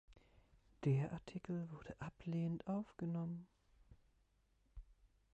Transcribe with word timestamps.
Der 0.83 1.11
Artikel 1.11 1.69
wurde 1.69 1.93
ablehnend 2.01 2.65
aufgenommen. 2.65 3.45